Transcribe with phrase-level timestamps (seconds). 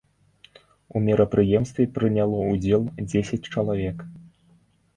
[0.95, 3.97] У мерапрыемстве прыняло ўдзел дзесяць чалавек.